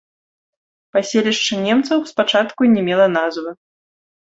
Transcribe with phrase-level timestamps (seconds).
[0.97, 3.51] Паселішча немцаў спачатку не мела назвы.